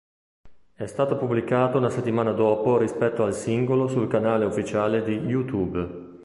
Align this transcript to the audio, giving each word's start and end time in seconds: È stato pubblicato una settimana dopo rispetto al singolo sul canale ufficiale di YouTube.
È 0.73 0.87
stato 0.87 1.15
pubblicato 1.15 1.77
una 1.77 1.91
settimana 1.91 2.31
dopo 2.31 2.75
rispetto 2.79 3.23
al 3.23 3.35
singolo 3.35 3.87
sul 3.87 4.07
canale 4.07 4.45
ufficiale 4.45 5.03
di 5.03 5.13
YouTube. 5.15 6.17